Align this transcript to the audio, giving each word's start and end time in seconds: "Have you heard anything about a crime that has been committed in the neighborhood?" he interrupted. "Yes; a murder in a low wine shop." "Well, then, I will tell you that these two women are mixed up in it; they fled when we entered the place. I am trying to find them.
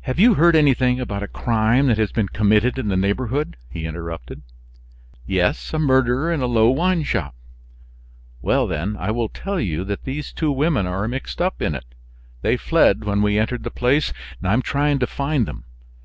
"Have 0.00 0.18
you 0.18 0.34
heard 0.34 0.56
anything 0.56 0.98
about 0.98 1.22
a 1.22 1.28
crime 1.28 1.86
that 1.86 1.98
has 1.98 2.10
been 2.10 2.26
committed 2.26 2.80
in 2.80 2.88
the 2.88 2.96
neighborhood?" 2.96 3.56
he 3.70 3.84
interrupted. 3.86 4.42
"Yes; 5.24 5.72
a 5.72 5.78
murder 5.78 6.32
in 6.32 6.40
a 6.40 6.46
low 6.46 6.68
wine 6.68 7.04
shop." 7.04 7.32
"Well, 8.42 8.66
then, 8.66 8.96
I 8.96 9.12
will 9.12 9.28
tell 9.28 9.60
you 9.60 9.84
that 9.84 10.02
these 10.02 10.32
two 10.32 10.50
women 10.50 10.88
are 10.88 11.06
mixed 11.06 11.40
up 11.40 11.62
in 11.62 11.76
it; 11.76 11.84
they 12.42 12.56
fled 12.56 13.04
when 13.04 13.22
we 13.22 13.38
entered 13.38 13.62
the 13.62 13.70
place. 13.70 14.12
I 14.42 14.52
am 14.52 14.62
trying 14.62 14.98
to 14.98 15.06
find 15.06 15.46
them. 15.46 15.62